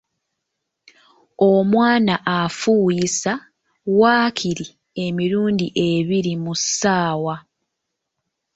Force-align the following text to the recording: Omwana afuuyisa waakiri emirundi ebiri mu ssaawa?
Omwana 1.51 2.15
afuuyisa 2.37 3.33
waakiri 3.99 4.65
emirundi 5.05 5.67
ebiri 5.91 6.33
mu 6.43 6.53
ssaawa? 6.61 7.35